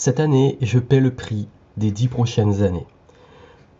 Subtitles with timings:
[0.00, 2.86] Cette année, je paie le prix des dix prochaines années.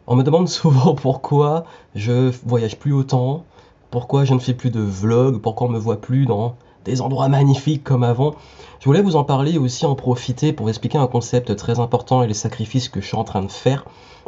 [0.08, 1.62] On me demande souvent pourquoi
[1.94, 3.44] je voyage plus autant,
[3.92, 7.28] pourquoi je ne fais plus de vlogs, pourquoi on me voit plus dans des endroits
[7.28, 8.34] magnifiques comme avant.
[8.80, 12.22] Je voulais vous en parler et aussi en profiter pour expliquer un concept très important
[12.22, 13.84] et les sacrifices que je suis en train de faire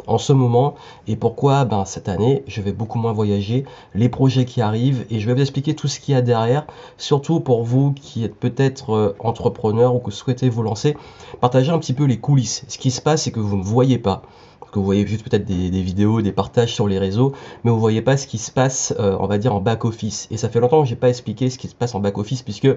[0.07, 0.75] en ce moment
[1.07, 5.19] et pourquoi ben, cette année je vais beaucoup moins voyager, les projets qui arrivent et
[5.19, 6.65] je vais vous expliquer tout ce qu'il y a derrière,
[6.97, 10.97] surtout pour vous qui êtes peut-être euh, entrepreneur ou que souhaitez vous lancer,
[11.39, 12.65] partager un petit peu les coulisses.
[12.67, 14.23] Ce qui se passe c'est que vous ne voyez pas
[14.71, 18.01] que vous voyez juste peut-être des, vidéos, des partages sur les réseaux, mais vous voyez
[18.01, 20.27] pas ce qui se passe, euh, on va dire, en back-office.
[20.31, 22.69] Et ça fait longtemps que j'ai pas expliqué ce qui se passe en back-office, puisque,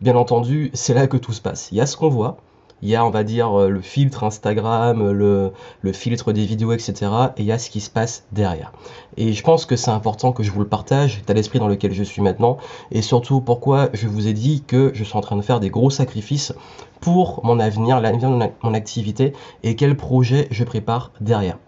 [0.00, 1.68] bien entendu, c'est là que tout se passe.
[1.72, 2.36] Il y a ce qu'on voit,
[2.82, 6.72] il y a, on va dire, euh, le filtre Instagram, le, le, filtre des vidéos,
[6.72, 7.10] etc.
[7.36, 8.72] Et il y a ce qui se passe derrière.
[9.16, 11.92] Et je pense que c'est important que je vous le partage, à l'esprit dans lequel
[11.92, 12.58] je suis maintenant.
[12.90, 15.70] Et surtout, pourquoi je vous ai dit que je suis en train de faire des
[15.70, 16.52] gros sacrifices
[17.00, 19.32] pour mon avenir, l'avenir de mon activité
[19.62, 21.58] et quel projet je prépare derrière.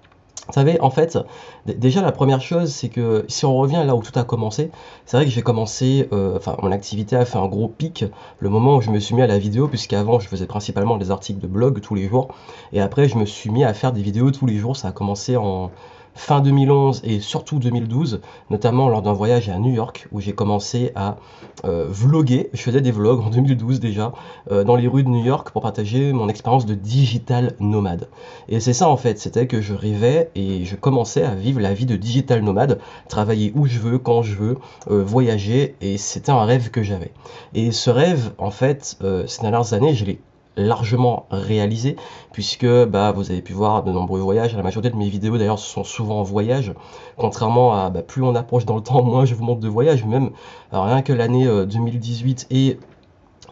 [0.49, 1.19] Vous savez, en fait,
[1.67, 4.71] déjà la première chose, c'est que si on revient là où tout a commencé,
[5.05, 8.07] c'est vrai que j'ai commencé, euh, enfin mon activité a fait un gros pic
[8.39, 11.11] le moment où je me suis mis à la vidéo, puisqu'avant je faisais principalement des
[11.11, 12.29] articles de blog tous les jours,
[12.73, 14.93] et après je me suis mis à faire des vidéos tous les jours, ça a
[14.93, 15.71] commencé en
[16.19, 20.91] fin 2011 et surtout 2012, notamment lors d'un voyage à New York où j'ai commencé
[20.97, 21.17] à
[21.65, 22.51] euh, vloguer.
[22.53, 24.13] Je faisais des vlogs en 2012 déjà
[24.51, 28.09] euh, dans les rues de New York pour partager mon expérience de digital nomade.
[28.49, 31.73] Et c'est ça en fait, c'était que je rêvais et je commençais à vivre la
[31.73, 34.59] vie de digital nomade, travailler où je veux, quand je veux,
[34.91, 37.13] euh, voyager et c'était un rêve que j'avais.
[37.55, 40.19] Et ce rêve, en fait, ces dernières années, je l'ai
[40.59, 41.97] largement réalisé
[42.33, 44.55] puisque bah, vous avez pu voir de nombreux voyages.
[44.55, 46.75] La majorité de mes vidéos d'ailleurs sont souvent en voyage,
[47.17, 50.05] contrairement à bah, plus on approche dans le temps, moins je vous montre de voyages.
[50.05, 50.31] Même
[50.73, 52.79] rien que l'année 2018 euh, et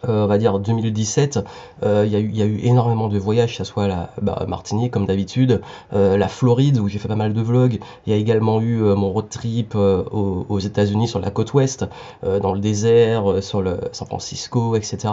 [0.05, 1.39] euh, on va dire 2017,
[1.83, 5.07] euh, il y, a eu énormément de voyages, que ce soit la bah, Martinique comme
[5.07, 5.63] d'habitude,
[5.95, 7.79] euh, la Floride où j'ai fait pas mal de vlogs.
[8.07, 11.87] Il y a également eu mon road trip aux, États-Unis sur la côte ouest,
[12.25, 15.13] dans le désert, sur le San Francisco, etc.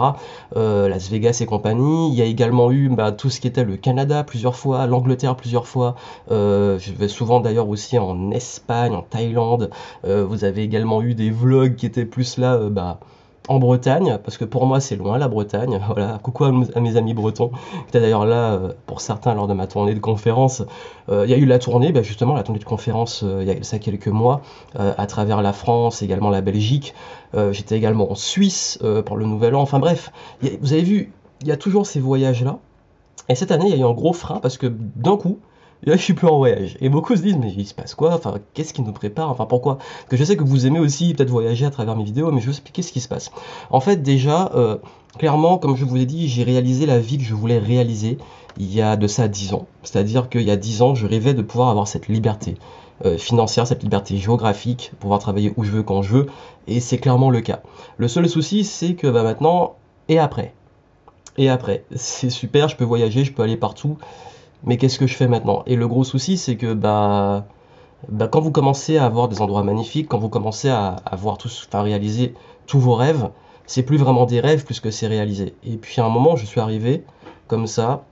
[0.54, 2.08] Las Vegas et compagnie.
[2.08, 5.36] Il y a également eu bah, tout ce qui était le Canada plusieurs fois, l'Angleterre
[5.36, 5.96] plusieurs fois.
[6.30, 9.70] je vais souvent d'ailleurs aussi en Espagne, en Thaïlande.
[10.04, 12.98] vous avez également eu des vlogs qui étaient plus là, bah,
[13.48, 15.80] en Bretagne, parce que pour moi c'est loin la Bretagne.
[15.94, 19.52] Voilà, coucou à, mes amis bretons, qui étaient d'ailleurs là euh, pour certains lors de
[19.52, 20.62] ma tournée de conférence.
[21.10, 23.48] Euh, il y a eu la tournée, bah, justement la tournée de conférence euh, il
[23.48, 24.40] y a ça quelques mois,
[24.74, 26.94] à travers la France, également la Belgique.
[27.50, 29.62] J'étais également en Suisse pour le Nouvel An.
[29.62, 30.12] Enfin bref,
[30.60, 32.58] vous avez vu, il y a toujours ces voyages là.
[33.28, 35.38] Et cette année il y a eu un gros frein parce que d'un coup,
[35.84, 36.76] là, je suis plus en voyage.
[36.80, 38.14] Et beaucoup se disent, mais il se passe quoi?
[38.14, 39.30] Enfin, qu'est-ce qui nous prépare?
[39.30, 39.76] Enfin, pourquoi?
[39.76, 42.40] Parce que je sais que vous aimez aussi peut-être voyager à travers mes vidéos, mais
[42.40, 43.30] je vais vous expliquer ce qui se passe.
[43.70, 44.76] En fait, déjà, euh,
[45.18, 48.18] clairement, comme je vous ai dit, j'ai réalisé la vie que je voulais réaliser
[48.58, 49.66] il y a de ça 10 ans.
[49.82, 52.56] C'est-à-dire qu'il y a 10 ans, je rêvais de pouvoir avoir cette liberté
[53.04, 56.26] euh, financière, cette liberté géographique, pouvoir travailler où je veux, quand je veux,
[56.68, 57.60] et c'est clairement le cas.
[57.96, 59.74] Le seul souci, c'est que bah, maintenant,
[60.08, 60.54] et après?
[61.36, 63.98] Et après, c'est super, je peux voyager, je peux aller partout,
[64.64, 65.62] mais qu'est-ce que je fais maintenant?
[65.66, 67.46] Et le gros souci, c'est que bah,
[68.08, 71.68] bah, quand vous commencez à avoir des endroits magnifiques, quand vous commencez à, avoir tous,
[71.72, 72.34] réaliser
[72.66, 73.30] tous vos rêves,
[73.66, 75.54] c'est plus vraiment des rêves puisque c'est réalisé.
[75.64, 77.04] Et puis à un moment, je suis arrivé
[77.48, 78.04] comme ça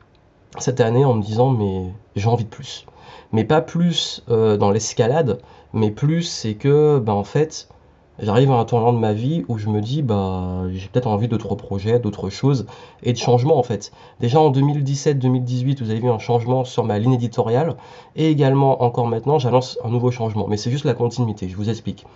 [0.58, 2.86] cette année en me disant mais j'ai envie de plus.
[3.32, 5.40] Mais pas plus euh, dans l'escalade,
[5.72, 7.68] mais plus c'est que bah, en fait
[8.18, 11.28] j'arrive à un tournant de ma vie où je me dis bah j'ai peut-être envie
[11.28, 12.66] d'autres projets, d'autres choses
[13.02, 13.92] et de changements en fait.
[14.20, 17.76] Déjà en 2017-2018 vous avez vu un changement sur ma ligne éditoriale
[18.16, 21.70] et également encore maintenant j'annonce un nouveau changement mais c'est juste la continuité, je vous
[21.70, 22.06] explique.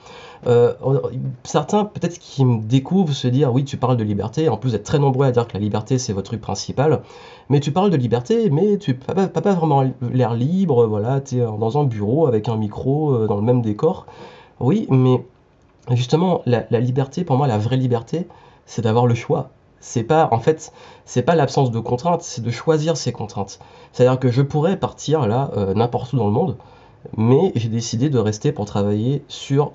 [0.46, 0.74] Euh,
[1.44, 4.84] certains peut-être qui me découvrent se dire oui tu parles de liberté, en plus êtes
[4.84, 7.00] très nombreux à dire que la liberté c'est votre truc principal,
[7.48, 11.36] mais tu parles de liberté mais tu n'as pas, pas, vraiment l'air libre, voilà, tu
[11.36, 14.06] es dans un bureau avec un micro euh, dans le même décor.
[14.60, 15.22] Oui mais
[15.94, 18.26] justement, la, liberté, pour moi, la vraie liberté,
[18.64, 19.50] c'est d'avoir le choix.
[19.80, 20.72] C'est pas, en fait,
[21.04, 23.60] c'est pas l'absence de contraintes, c'est de choisir ses contraintes.
[23.92, 26.56] C'est-à-dire que je pourrais partir là, euh, n'importe où dans le monde,
[27.16, 29.72] mais j'ai décidé de rester pour travailler sur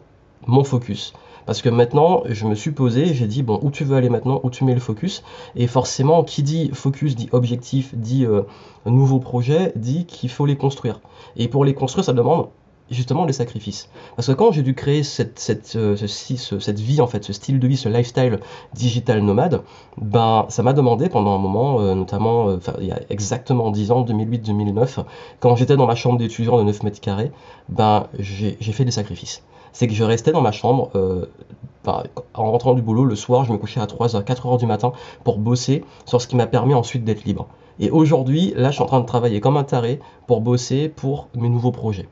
[0.48, 1.13] mon focus.
[1.46, 4.42] Parce que maintenant, je me suis posé, j'ai dit, bon, où tu veux aller maintenant,
[4.44, 5.24] où tu mets le focus?
[5.56, 8.44] Et forcément, qui dit focus, dit objectif, dit euh,
[8.86, 11.00] nouveau projet, dit qu'il faut les construire.
[11.36, 12.48] Et pour les construire, ça demande
[12.92, 13.90] justement les sacrifices.
[14.16, 17.60] Parce que quand j'ai dû créer cette, cette, euh, cette vie, en fait, ce style
[17.60, 18.40] de vie, ce lifestyle
[18.74, 19.62] digital nomade,
[19.98, 23.92] ben, ça m'a demandé pendant un moment, euh, notamment euh, il y a exactement 10
[23.92, 25.06] ans, 2008-2009,
[25.40, 27.32] quand j'étais dans ma chambre d'étudiant de 9 mètres carrés,
[27.70, 29.44] ben, j'ai fait des sacrifices.
[29.74, 30.92] C'est que je restais dans ma chambre,
[31.86, 32.04] ben,
[32.34, 34.92] en rentrant du boulot le soir, je me couchais à 3h, 4h du matin
[35.24, 37.48] pour bosser sur ce qui m'a permis ensuite d'être libre.
[37.80, 41.30] Et aujourd'hui, là, je suis en train de travailler comme un taré pour bosser pour
[41.36, 42.08] mes nouveaux projets.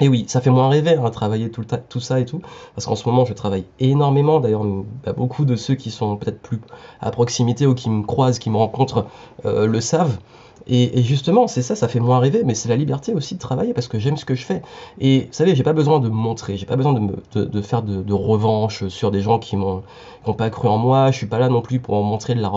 [0.00, 2.40] Et oui, ça fait moins rêver, hein, travailler tout, le tout ça et tout,
[2.74, 4.40] parce qu'en ce moment, je travaille énormément.
[4.40, 4.64] D'ailleurs,
[5.04, 6.60] bah, beaucoup de ceux qui sont peut-être plus
[7.00, 9.06] à proximité ou qui me croisent, qui me rencontrent,
[9.44, 10.16] euh, le savent.
[10.66, 13.74] Et, justement, c'est ça, ça fait moins rêver, mais c'est la liberté aussi de travailler
[13.74, 14.62] parce que j'aime ce que je fais.
[15.00, 17.82] Et vous savez, j'ai pas besoin de me montrer, j'ai pas besoin de, me, faire
[17.82, 19.82] de, revanche sur des gens qui m'ont
[20.36, 21.10] pas cru en moi.
[21.10, 22.52] Je suis pas là non plus pour montrer de la,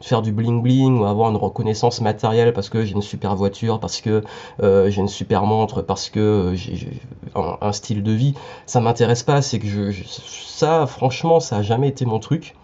[0.00, 3.80] faire du bling bling ou avoir une reconnaissance matérielle parce que j'ai une super voiture,
[3.80, 4.22] parce que
[4.62, 7.00] euh, j'ai une super montre, parce que j'ai
[7.34, 8.34] un, style de vie.
[8.66, 9.42] Ça m'intéresse pas.
[9.42, 12.54] C'est que ça, franchement, ça a jamais été mon truc.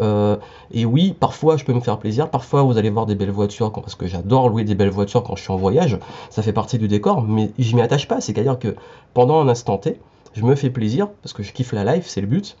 [0.00, 0.36] Euh,
[0.70, 3.72] et oui, parfois je peux me faire plaisir, parfois vous allez voir des belles voitures,
[3.72, 5.98] parce que j'adore louer des belles voitures quand je suis en voyage,
[6.30, 8.76] ça fait partie du décor, mais je m'y attache pas, c'est-à-dire que
[9.14, 9.98] pendant un instant T,
[10.34, 12.56] je me fais plaisir, parce que je kiffe la life, c'est le but,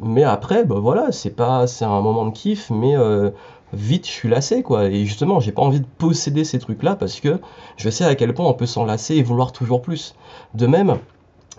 [0.00, 3.30] mais après, bah voilà, c'est pas, c'est un moment de kiff, mais euh,
[3.72, 7.20] vite je suis lassé quoi, et justement j'ai pas envie de posséder ces trucs-là, parce
[7.20, 7.40] que
[7.76, 10.14] je sais à quel point on peut s'en lasser et vouloir toujours plus.
[10.54, 10.98] De même,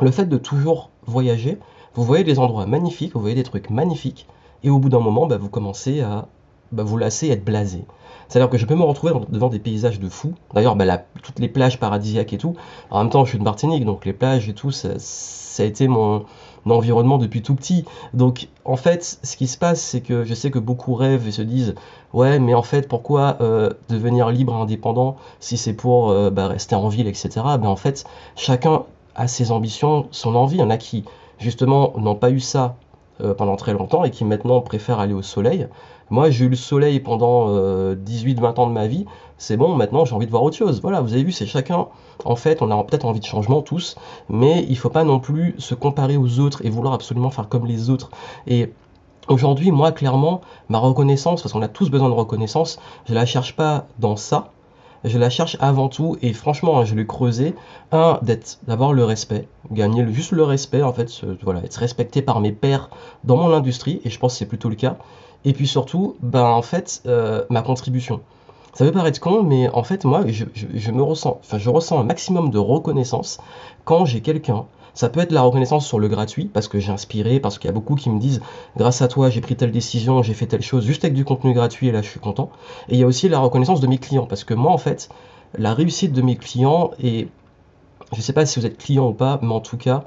[0.02, 1.58] le fait de toujours voyager,
[1.94, 4.28] vous voyez des endroits magnifiques, vous voyez des trucs magnifiques,
[4.64, 6.28] et au bout d'un moment, bah, vous commencez à
[6.72, 7.86] bah, vous lasser être blasé.
[8.28, 10.34] C'est-à-dire que je peux me retrouver devant des paysages de fou.
[10.54, 12.56] D'ailleurs, bah, toutes les plages paradisiaques et tout.
[12.92, 15.88] En même temps, je suis de Martinique, donc les plages et tout, ça, a été
[15.88, 16.26] mon,
[16.68, 17.86] environnement depuis tout petit.
[18.14, 21.32] Donc, en fait, ce qui se passe, c'est que je sais que beaucoup rêvent et
[21.32, 21.74] se disent
[22.14, 26.76] Ouais, mais en fait, pourquoi euh, devenir libre et indépendant si c'est pour euh, rester
[26.76, 27.30] en ville, etc.
[27.60, 28.06] Ben, en fait,
[28.36, 28.84] chacun
[29.16, 30.58] a ses ambitions, son envie.
[30.58, 31.04] Il y en a qui,
[31.40, 32.76] justement, n'ont pas eu ça
[33.22, 35.68] euh, pendant très longtemps et qui maintenant préfèrent aller au soleil.
[36.10, 39.06] Moi, j'ai eu le soleil pendant 18-20 euh, ans de ma vie.
[39.38, 40.82] C'est bon, maintenant j'ai envie de voir autre chose.
[40.82, 41.88] Voilà, vous avez vu, c'est chacun.
[42.26, 43.96] En fait, on a peut-être envie de changement tous,
[44.30, 47.66] mais il faut pas non plus se comparer aux autres et vouloir absolument faire comme
[47.66, 48.10] les autres.
[48.48, 48.74] Et
[49.28, 53.56] aujourd'hui, moi, clairement, ma reconnaissance, parce qu'on a tous besoin de reconnaissance, je la cherche
[53.56, 54.52] pas dans ça
[55.04, 57.56] je la cherche avant tout et franchement, hein, je l'ai creusé.
[57.92, 62.40] Un, d'être, d'avoir le respect, gagner juste le respect, en fait, voilà, être respecté par
[62.40, 62.90] mes pairs
[63.24, 64.98] dans mon industrie et je pense que c'est plutôt le cas.
[65.46, 68.22] Et puis surtout, ben en fait, euh, ma contribution.
[68.74, 72.00] Ça peut paraître con, mais en fait, moi, je, je me ressens, enfin, je ressens
[72.00, 73.40] un maximum de reconnaissance
[73.86, 74.66] quand j'ai quelqu'un
[75.00, 77.70] ça peut être la reconnaissance sur le gratuit, parce que j'ai inspiré, parce qu'il y
[77.70, 78.42] a beaucoup qui me disent,
[78.76, 81.54] grâce à toi, j'ai pris telle décision, j'ai fait telle chose, juste avec du contenu
[81.54, 82.50] gratuit, et là, je suis content.
[82.90, 85.08] Et il y a aussi la reconnaissance de mes clients, parce que moi, en fait,
[85.58, 87.30] la réussite de mes clients, et
[88.12, 90.04] je ne sais pas si vous êtes client ou pas, mais en tout cas,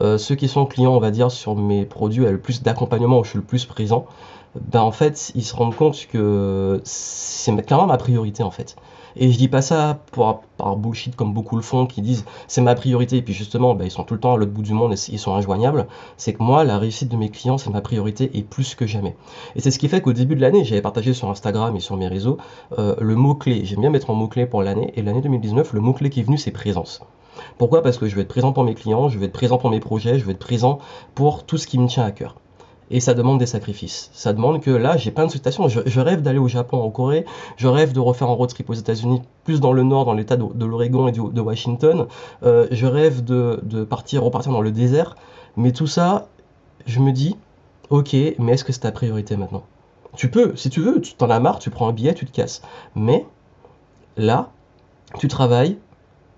[0.00, 3.24] euh, ceux qui sont clients, on va dire, sur mes produits, le plus d'accompagnement, où
[3.24, 4.06] je suis le plus présent,
[4.54, 8.76] ben en fait, ils se rendent compte que c'est clairement ma priorité, en fait.
[9.16, 12.74] Et je dis pas ça par bullshit comme beaucoup le font, qui disent c'est ma
[12.74, 14.92] priorité, et puis justement, bah, ils sont tout le temps à l'autre bout du monde
[14.92, 15.86] et ils sont injoignables.
[16.16, 19.16] C'est que moi, la réussite de mes clients, c'est ma priorité et plus que jamais.
[19.54, 21.96] Et c'est ce qui fait qu'au début de l'année, j'avais partagé sur Instagram et sur
[21.96, 22.38] mes réseaux
[22.78, 23.64] euh, le mot-clé.
[23.64, 26.38] J'aime bien mettre en mot-clé pour l'année, et l'année 2019, le mot-clé qui est venu,
[26.38, 27.00] c'est présence.
[27.58, 27.82] Pourquoi?
[27.82, 29.80] Parce que je vais être présent pour mes clients, je vais être présent pour mes
[29.80, 30.78] projets, je vais être présent
[31.14, 32.36] pour tout ce qui me tient à cœur
[32.90, 34.10] et ça demande des sacrifices.
[34.12, 35.68] Ça demande que là, j'ai plein de sollicitations.
[35.68, 37.24] Je, rêve d'aller au Japon, en Corée.
[37.56, 40.36] Je rêve de refaire un road trip aux États-Unis, plus dans le nord, dans l'État
[40.36, 42.06] de, l'Oregon et de Washington.
[42.42, 45.16] Euh, je rêve de, de, partir, repartir dans le désert.
[45.56, 46.28] Mais tout ça,
[46.86, 47.36] je me dis,
[47.90, 49.64] ok, mais est-ce que c'est ta priorité maintenant?
[50.14, 52.32] Tu peux, si tu veux, tu t'en as marre, tu prends un billet, tu te
[52.32, 52.62] casses.
[52.94, 53.26] Mais
[54.16, 54.50] là,
[55.18, 55.78] tu travailles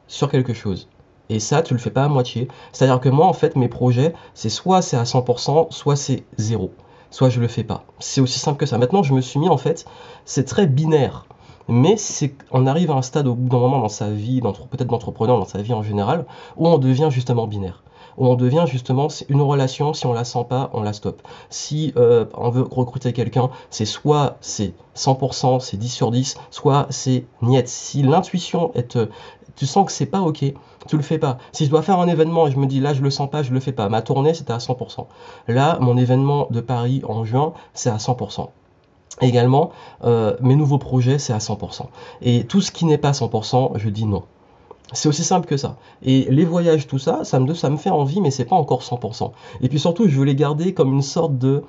[0.07, 0.89] sur quelque chose.
[1.31, 2.49] Et ça, tu le fais pas à moitié.
[2.73, 6.73] C'est-à-dire que moi, en fait, mes projets, c'est soit c'est à 100%, soit c'est zéro.
[7.11, 7.85] Soit je le fais pas.
[7.99, 8.79] C'est aussi simple que ça.
[8.79, 9.87] Maintenant, je me suis mis, en fait,
[10.25, 11.27] c'est très binaire.
[11.69, 14.89] Mais c'est, on arrive à un stade au bout d'un moment dans sa vie, peut-être
[14.89, 16.25] d'entrepreneur, dans sa vie en général,
[16.57, 17.83] où on devient justement binaire
[18.19, 21.23] où on devient justement une relation, si on la sent pas, on la stoppe.
[21.51, 26.87] Si euh, on veut recruter quelqu'un, c'est soit c'est 100%, c'est 10 sur 10, soit
[26.91, 27.69] c'est niet.
[27.69, 28.99] Si l'intuition est,
[29.59, 30.45] tu sens que c'est pas ok,
[30.87, 31.39] tu le fais pas.
[31.53, 33.43] Si je dois faire un événement et je me dis là je le sens pas,
[33.43, 33.89] je le fais pas.
[33.89, 35.07] Ma tournée c'était à 100%.
[35.49, 38.49] Là mon événement de Paris en juin c'est à 100%.
[39.21, 39.71] Également
[40.05, 41.87] euh, mes nouveaux projets c'est à 100%.
[42.23, 44.23] Et tout ce qui n'est pas 100%, je dis non.
[44.93, 45.77] C'est aussi simple que ça.
[46.03, 48.81] Et les voyages, tout ça, ça me, ça me fait envie, mais c'est pas encore
[48.81, 49.33] 100%.
[49.61, 51.63] Et puis surtout, je veux les garder comme une sorte de,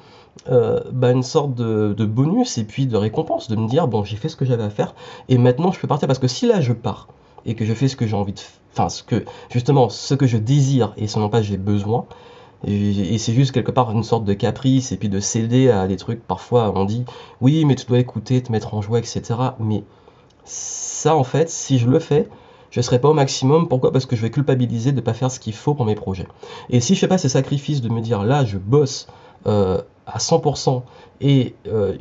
[0.48, 4.16] euh, bah, une sorte de, bonus et puis de récompense, de me dire bon, j'ai
[4.16, 4.96] fait ce que j'avais à faire,
[5.28, 7.08] et maintenant je peux partir parce que si là je pars
[7.46, 8.40] et que je fais ce que j'ai envie de
[8.74, 12.06] enfin ce que justement ce que je désire et ce non pas j'ai besoin
[12.68, 15.96] et, c'est juste quelque part une sorte de caprice et puis de céder à des
[15.96, 17.06] trucs parfois on dit
[17.42, 19.22] oui mais tu dois écouter te mettre en joie etc
[19.60, 19.84] mais
[20.44, 22.28] ça en fait si je le fais
[22.72, 23.68] je serai pas au maximum.
[23.68, 23.92] Pourquoi?
[23.92, 26.28] Parce que je vais culpabiliser de ne pas faire ce qu'il faut pour mes projets.
[26.70, 29.08] Et si je fais pas ces sacrifices de me dire là, je bosse
[29.48, 29.82] euh,
[30.14, 30.84] à 100%
[31.22, 31.96] et, euh,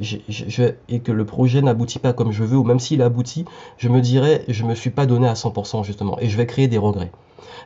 [0.88, 3.44] et que le projet n'aboutit pas comme je veux, ou même s'il aboutit,
[3.76, 6.68] je me dirais, je me suis pas donné à 100% justement, et je vais créer
[6.68, 7.10] des regrets.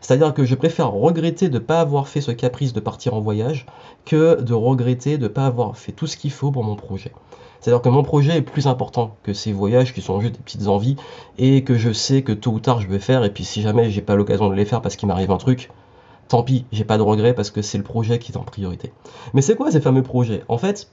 [0.00, 3.20] C'est-à-dire que je préfère regretter de ne pas avoir fait ce caprice de partir en
[3.20, 3.66] voyage
[4.04, 7.12] que de regretter de ne pas avoir fait tout ce qu'il faut pour mon projet.
[7.60, 10.66] C'est-à-dire que mon projet est plus important que ces voyages qui sont juste des petites
[10.66, 10.96] envies
[11.38, 13.90] et que je sais que tôt ou tard je vais faire et puis si jamais
[13.90, 15.70] j'ai pas l'occasion de les faire parce qu'il m'arrive un truc,
[16.28, 18.92] tant pis, j'ai pas de regret parce que c'est le projet qui est en priorité.
[19.34, 20.42] Mais c'est quoi ces fameux projets?
[20.48, 20.88] En fait,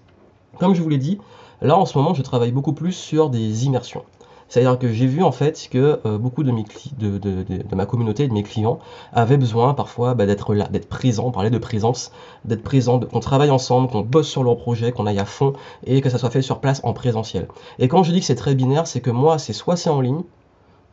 [0.59, 1.19] comme je vous l'ai dit,
[1.62, 4.03] là en ce moment je travaille beaucoup plus sur des immersions.
[4.50, 6.65] C'est-à-dire que j'ai vu en fait que euh, beaucoup de, mes
[6.98, 8.79] de, de, ma communauté, de mes clients,
[9.13, 12.12] avaient besoin parfois bah, d'être là, d'être présent, on parlait de présence,
[12.45, 15.53] d'être présent, qu'on travaille ensemble, qu'on bosse sur leur projet, qu'on aille à fond
[15.86, 17.48] et que ça soit fait sur place en présentiel.
[17.77, 20.01] Et quand je dis que c'est très binaire, c'est que moi, c'est soit c'est en
[20.01, 20.24] ligne,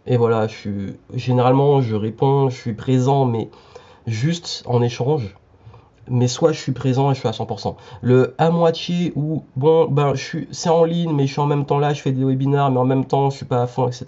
[0.06, 3.48] et voilà, je suis, généralement je réponds, je suis présent, mais
[4.06, 5.34] juste en échange.
[6.08, 7.74] Mais soit je suis présent et je suis à 100%.
[8.00, 10.12] Le à moitié ou bon, ben
[10.52, 12.78] c'est en ligne, mais je suis en même temps là, je fais des webinaires, mais
[12.78, 14.06] en même temps je suis pas à fond, etc.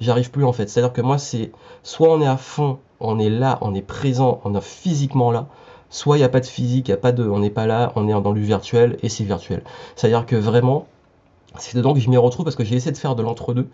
[0.00, 0.68] J'arrive plus en fait.
[0.68, 1.50] C'est-à-dire que moi c'est
[1.82, 5.46] soit on est à fond, on est là, on est présent, on est physiquement là,
[5.88, 7.92] soit il n'y a pas de physique, y a pas de, on n'est pas là,
[7.96, 9.62] on est dans le virtuel et c'est virtuel.
[9.96, 10.86] C'est-à-dire que vraiment,
[11.58, 13.68] c'est dedans que je m'y retrouve parce que j'ai essayé de faire de l'entre-deux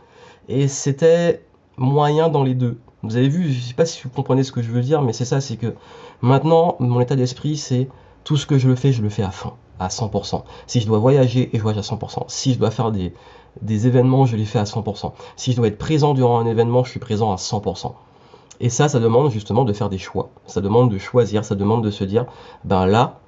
[0.49, 1.43] et c'était
[1.77, 2.79] moyen dans les deux.
[3.03, 5.13] Vous avez vu, je sais pas si vous comprenez ce que je veux dire, mais
[5.13, 5.75] c'est ça, c'est que
[6.23, 7.89] maintenant, mon état d'esprit, c'est
[8.25, 10.43] tout ce que je le fais, je le fais à fond, à 100%.
[10.67, 12.25] Si je dois voyager, je voyage à 100%.
[12.29, 13.13] Si je dois faire des,
[13.63, 15.13] des événements, je les fais à 100%.
[15.37, 17.93] Si je dois être présent durant un événement, je suis présent à 100%.
[18.59, 20.31] Et ça, ça demande justement de faire des choix.
[20.47, 22.25] Ça demande de choisir, ça demande de se dire,
[22.65, 23.21] ben là,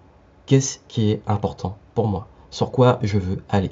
[0.46, 2.26] qu'est-ce qui est important pour moi?
[2.50, 3.70] Sur quoi je veux aller.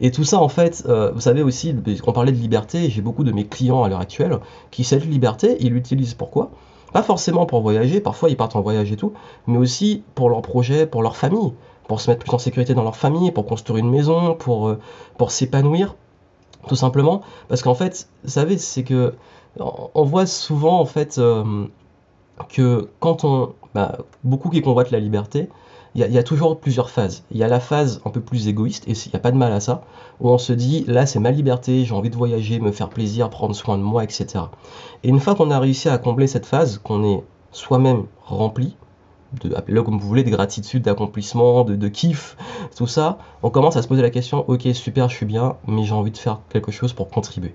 [0.00, 1.74] Et tout ça, en fait, euh, vous savez aussi,
[2.06, 4.38] on parlait de liberté, j'ai beaucoup de mes clients à l'heure actuelle
[4.70, 6.50] qui, cette liberté, ils l'utilisent pourquoi?
[6.92, 9.12] Pas forcément pour voyager, parfois ils partent en voyage et tout,
[9.46, 11.52] mais aussi pour leur projet, pour leur famille,
[11.86, 14.78] pour se mettre plus en sécurité dans leur famille, pour construire une maison, pour, euh,
[15.16, 15.96] pour s'épanouir,
[16.66, 17.22] tout simplement.
[17.48, 19.14] Parce qu'en fait, vous savez, c'est que
[19.58, 21.66] on voit souvent, en fait, euh,
[22.48, 23.54] que quand on.
[23.78, 25.48] Bah, beaucoup qui convoitent la liberté,
[25.94, 27.22] il y, a toujours plusieurs phases.
[27.30, 29.36] Il y a la phase un peu plus égoïste, et il n'y a pas de
[29.36, 29.82] mal à ça,
[30.18, 33.30] où on se dit, là c'est ma liberté, j'ai envie de voyager, me faire plaisir,
[33.30, 34.46] prendre soin de moi, etc.
[35.04, 38.76] Et une fois qu'on a réussi à combler cette phase, qu'on est soi-même rempli,
[39.44, 42.36] de, appelez-le comme vous voulez, de gratitude, d'accomplissement, de, de kiff,
[42.76, 45.84] tout ça, on commence à se poser la question, ok super, je suis bien, mais
[45.84, 47.54] j'ai envie de faire quelque chose pour contribuer.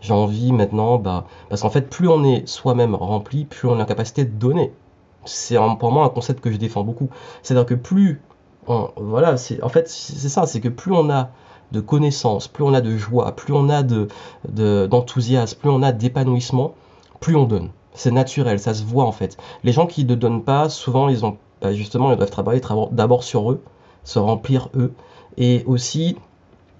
[0.00, 3.78] J'ai envie maintenant, bah, parce qu'en fait, plus on est soi-même rempli, plus on a
[3.78, 4.72] la capacité de donner
[5.24, 7.08] c'est pour moi un concept que je défends beaucoup.
[7.42, 8.20] C'est-à-dire que plus
[8.66, 11.30] on, voilà, c'est en fait c'est ça, c'est que plus on a
[11.72, 14.08] de connaissances, plus on a de joie, plus on a de
[14.86, 16.74] d'enthousiasme, plus on a d'épanouissement,
[17.20, 17.70] plus on donne.
[17.94, 19.36] C'est naturel, ça se voit en fait.
[19.64, 22.60] Les gens qui ne donnent pas, souvent ils ont bah, justement ils doivent travailler
[22.90, 23.62] d'abord sur eux,
[24.04, 24.92] se remplir eux,
[25.36, 26.16] et aussi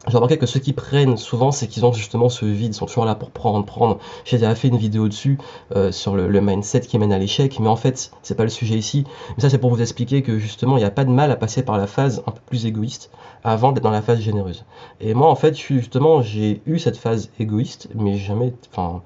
[0.09, 2.87] j'ai remarqué que ceux qui prennent souvent, c'est qu'ils ont justement ce vide, ils sont
[2.87, 3.99] toujours là pour prendre, prendre.
[4.25, 5.39] J'ai déjà fait une vidéo dessus
[5.77, 8.75] euh, sur le, mindset qui mène à l'échec, mais en fait, c'est pas le sujet
[8.75, 9.05] ici.
[9.37, 11.37] Mais ça, c'est pour vous expliquer que justement, il n'y a pas de mal à
[11.37, 13.13] passer par la phase un peu plus égoïste
[13.45, 14.65] avant d'être dans la phase généreuse.
[15.01, 19.03] Et moi, en fait, justement, j'ai eu cette phase égoïste, mais jamais, enfin,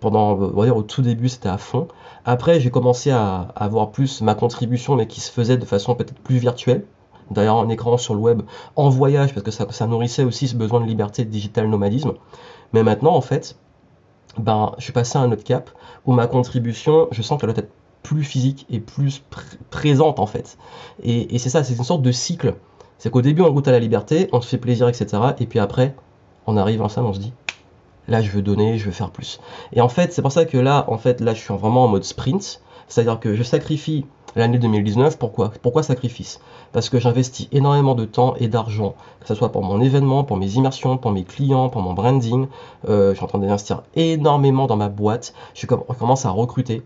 [0.00, 1.88] pendant, on va dire au tout début, c'était à fond.
[2.26, 6.20] Après, j'ai commencé à avoir plus ma contribution, mais qui se faisait de façon peut-être
[6.20, 6.84] plus virtuelle
[7.30, 8.42] d'ailleurs un écran sur le web
[8.76, 12.14] en voyage parce que ça, nourrissait aussi ce besoin de liberté de digital nomadisme.
[12.72, 13.56] Mais maintenant, en fait,
[14.38, 15.70] ben, je suis passé à un autre cap
[16.06, 19.22] où ma contribution, je sens qu'elle doit être plus physique et plus
[19.70, 20.58] présente en fait.
[21.02, 22.54] Et, c'est ça, c'est une sorte de cycle.
[22.98, 25.20] C'est qu'au début, on goûte à la liberté, on se fait plaisir, etc.
[25.38, 25.94] Et puis après,
[26.46, 27.32] on arrive à ça, on se dit,
[28.08, 29.40] là, je veux donner, je veux faire plus.
[29.72, 31.88] Et en fait, c'est pour ça que là, en fait, là, je suis vraiment en
[31.88, 32.60] mode sprint.
[32.86, 34.04] C'est-à-dire que je sacrifie
[34.36, 35.18] l'année 2019.
[35.18, 36.40] Pourquoi Pourquoi sacrifice?
[36.72, 40.36] Parce que j'investis énormément de temps et d'argent, que ce soit pour mon événement, pour
[40.36, 42.48] mes immersions, pour mes clients, pour mon branding.
[42.88, 45.34] Euh, je suis en train d'investir énormément dans ma boîte.
[45.54, 46.82] Je commence à recruter.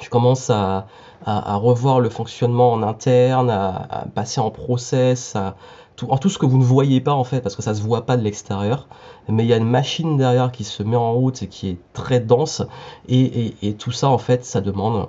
[0.00, 0.86] Je commence à,
[1.26, 5.56] revoir le fonctionnement en interne, à, passer en process, à
[5.96, 7.82] tout, en tout ce que vous ne voyez pas en fait, parce que ça se
[7.82, 8.88] voit pas de l'extérieur.
[9.28, 11.78] Mais il y a une machine derrière qui se met en route et qui est
[11.92, 12.62] très dense.
[13.08, 15.08] et tout ça en fait, ça demande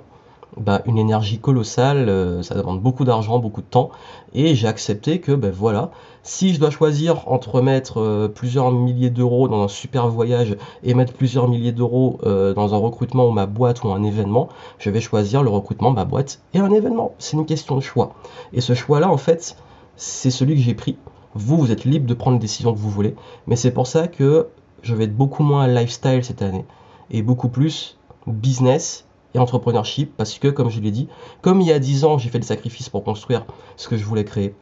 [0.56, 3.90] bah, une énergie colossale, euh, ça demande beaucoup d'argent, beaucoup de temps,
[4.34, 5.90] et j'ai accepté que ben voilà,
[6.22, 10.94] si je dois choisir entre mettre euh, plusieurs milliers d'euros dans un super voyage et
[10.94, 14.90] mettre plusieurs milliers d'euros euh, dans un recrutement ou ma boîte ou un événement, je
[14.90, 17.14] vais choisir le recrutement, ma boîte et un événement.
[17.18, 18.14] C'est une question de choix.
[18.52, 19.56] Et ce choix-là, en fait,
[19.96, 20.96] c'est celui que j'ai pris.
[21.34, 24.06] Vous, vous êtes libre de prendre les décisions que vous voulez, mais c'est pour ça
[24.06, 24.48] que
[24.82, 26.64] je vais être beaucoup moins lifestyle cette année
[27.10, 29.03] et beaucoup plus business
[29.34, 31.08] et entrepreneurship parce que, comme je l'ai dit,
[31.42, 33.44] comme il y a 10 ans, j'ai fait des sacrifices pour construire
[33.76, 34.54] ce que je voulais créer,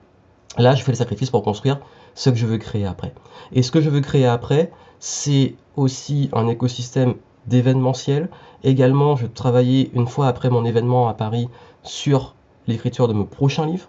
[0.58, 1.80] Là, je fais le sacrifice pour construire
[2.14, 3.14] ce que je veux créer après.
[3.52, 7.14] Et ce que je veux créer après, c'est aussi un écosystème
[7.46, 8.28] d'événementiel.
[8.62, 11.48] Également, je travaillais une fois après mon événement à Paris
[11.82, 12.34] sur
[12.66, 13.88] l'écriture de mon prochain livre.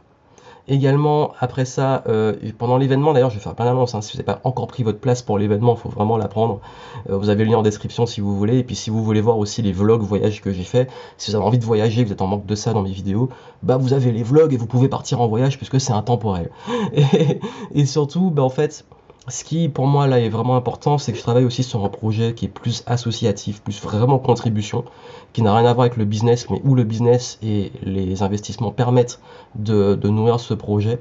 [0.68, 3.96] Également, après ça, euh, pendant l'événement, d'ailleurs, je vais faire plein d'annonces.
[3.96, 6.30] Hein, si vous n'avez pas encore pris votre place pour l'événement, il faut vraiment la
[6.30, 6.62] prendre.
[7.10, 8.60] Euh, vous avez le lien en description si vous voulez.
[8.60, 11.36] Et puis, si vous voulez voir aussi les vlogs voyages que j'ai fait, si vous
[11.36, 13.30] avez envie de voyager, vous êtes en manque de ça dans mes vidéos,
[13.62, 16.50] bah vous avez les vlogs et vous pouvez partir en voyage puisque c'est intemporel.
[16.94, 17.40] Et,
[17.74, 18.86] et surtout, bah en fait,
[19.30, 21.90] ce qui pour moi là est vraiment important, c'est que je travaille aussi sur un
[21.90, 24.84] projet qui est plus associatif, plus vraiment contribution,
[25.32, 28.72] qui n'a rien à voir avec le business, mais où le business et les investissements
[28.72, 29.22] permettent
[29.56, 31.00] de, nourrir ce projet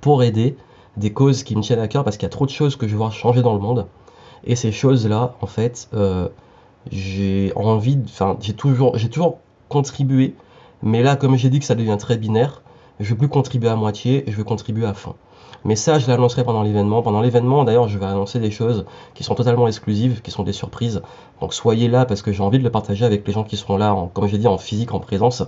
[0.00, 0.56] pour aider
[0.96, 2.86] des causes qui me tiennent à cœur parce qu'il y a trop de choses que
[2.86, 3.86] je veux voir changer dans le monde.
[4.44, 6.28] Et ces choses-là, en fait, euh,
[6.90, 8.94] j'ai envie, enfin, j'ai toujours,
[9.68, 10.34] contribué,
[10.82, 12.62] mais là, comme j'ai dit que ça devient très binaire,
[12.98, 15.14] je veux plus contribuer à moitié, je veux contribuer à fond.
[15.64, 17.02] Mais ça, je l'annoncerai pendant l'événement.
[17.02, 20.52] Pendant l'événement, d'ailleurs, je vais annoncer des choses qui sont totalement exclusives, qui sont des
[20.52, 21.02] surprises.
[21.40, 23.76] Donc soyez là parce que j'ai envie de le partager avec les gens qui seront
[23.76, 25.42] là, comme j'ai dit, en physique, en présence.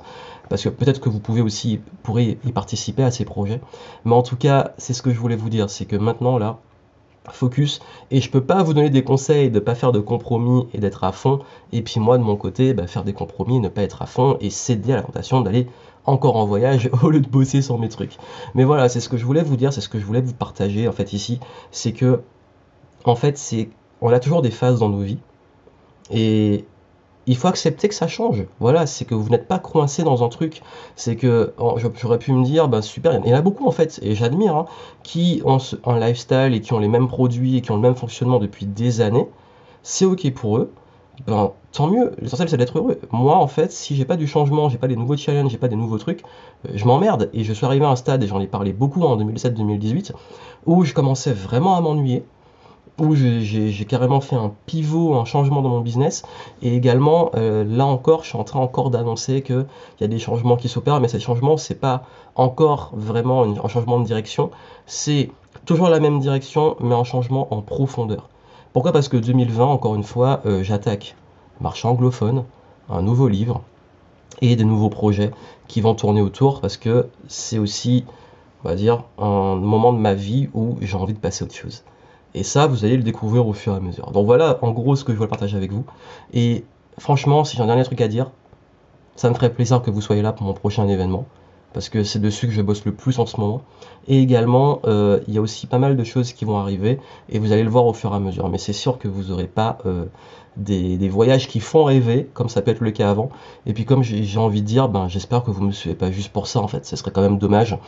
[0.49, 3.61] Parce que peut-être que vous pouvez aussi pourrez y participer à ces projets.
[4.05, 6.59] Mais en tout cas, c'est ce que je voulais vous dire, c'est que maintenant là,
[7.31, 10.79] focus et je peux pas vous donner des conseils de pas faire de compromis et
[10.79, 11.41] d'être à fond
[11.73, 14.37] et puis moi de mon côté bah, faire des compromis ne pas être à fond
[14.41, 15.69] et céder à la tentation d'aller
[16.07, 18.17] encore en voyage au lieu de bosser sur mes trucs.
[18.55, 20.35] Mais voilà, c'est ce que je voulais vous dire, c'est ce que je voulais vous
[20.35, 21.41] partager en fait ici,
[21.71, 22.23] c'est que
[23.05, 23.69] en fait c'est
[24.01, 25.19] on a toujours des phases dans nos vies
[26.11, 26.65] et
[27.27, 28.45] il faut accepter que ça change.
[28.59, 30.63] Voilà, c'est que vous n'êtes pas coincé dans un truc.
[30.97, 31.55] C'est que
[32.01, 34.57] j'aurais pu me dire, bah super, il y en a beaucoup en fait, et j'admire,
[34.57, 34.67] hein,
[35.03, 37.95] qui ont un lifestyle et qui ont les mêmes produits et qui ont le même
[37.95, 39.29] fonctionnement depuis des années.
[39.83, 40.73] C'est ok pour eux
[41.27, 42.13] ben, tant mieux.
[42.21, 42.99] L'essentiel, c'est d'être heureux.
[43.11, 45.69] Moi, en fait, si j'ai pas du changement, j'ai pas des nouveaux challenges, j'ai pas
[45.69, 46.23] des nouveaux trucs,
[46.67, 47.31] euh, je m'emmerde.
[47.33, 50.13] Et je suis arrivé à un stade, et j'en ai parlé beaucoup en 2017-2018,
[50.67, 52.25] où je commençais vraiment à m'ennuyer,
[52.99, 56.25] où j'ai carrément fait un pivot, un changement dans mon business.
[56.61, 59.67] Et également, euh, là encore, je suis en train encore d'annoncer qu'il
[60.01, 64.01] y a des changements qui s'opèrent, mais ces changements, c'est pas encore vraiment un changement
[64.01, 64.51] de direction.
[64.87, 65.31] C'est
[65.67, 68.29] toujours la même direction, mais un changement en profondeur.
[68.73, 71.15] Pourquoi Parce que 2020, encore une fois, euh, j'attaque
[71.61, 72.45] marché anglophone,
[72.89, 73.63] un nouveau livre
[74.41, 75.31] et des nouveaux projets
[75.69, 78.07] qui vont tourner autour parce que c'est aussi,
[78.65, 81.85] on va dire, un moment de ma vie où j'ai envie de passer autre chose.
[82.35, 84.11] Et ça, vous allez le découvrir au fur et à mesure.
[84.11, 85.85] Donc voilà, en gros, ce que je voulais partager avec vous.
[86.33, 86.65] Et
[86.99, 88.31] franchement, si j'ai un dernier truc à dire,
[89.17, 91.27] ça me ferait plaisir que vous soyez là pour mon prochain événement
[91.73, 93.63] parce que c'est dessus que je bosse le plus en ce moment.
[94.09, 97.39] Et également, euh, il y a aussi pas mal de choses qui vont arriver et
[97.39, 98.49] vous allez le voir au fur et à mesure.
[98.49, 100.07] Mais c'est sûr que vous n'aurez pas euh,
[100.57, 103.31] des, voyages qui font rêver, comme ça peut être le cas avant.
[103.67, 106.11] Et puis comme j'ai envie de dire, ben, j'espère que vous ne me suivez pas
[106.11, 107.79] juste pour ça en fait, ce serait quand même dommage.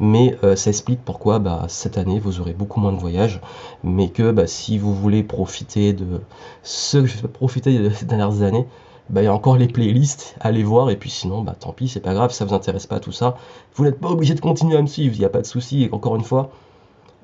[0.00, 3.40] Mais euh, ça explique pourquoi bah, cette année vous aurez beaucoup moins de voyages.
[3.82, 6.20] Mais que bah, si vous voulez profiter de
[6.62, 8.66] ce que je vais profiter de ces dernières années,
[9.10, 11.88] bah, il y a encore les playlists, allez voir, et puis sinon, bah, tant pis,
[11.88, 13.36] c'est pas grave, ça vous intéresse pas tout ça.
[13.74, 15.88] Vous n'êtes pas obligé de continuer à me suivre, il n'y a pas de souci,
[15.92, 16.50] encore une fois,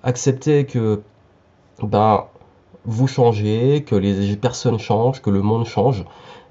[0.03, 1.03] acceptez que
[1.83, 2.31] bah,
[2.85, 6.05] vous changez, que les personnes changent, que le monde change,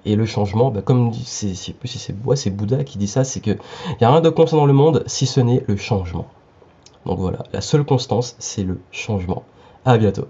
[0.06, 3.42] et le changement, bah, comme dit, c'est, c'est, c'est, c'est Bouddha qui dit ça, c'est
[3.42, 6.28] que il n'y a rien de constant dans le monde si ce n'est le changement.
[7.06, 9.44] Donc voilà, la seule constance, c'est le changement.
[9.86, 10.28] À bientôt.